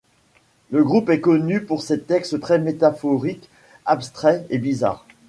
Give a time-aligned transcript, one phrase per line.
[0.71, 3.47] Le groupe est connu pour ses textes très métaphoriques,
[3.85, 5.05] abstraits et bizarres.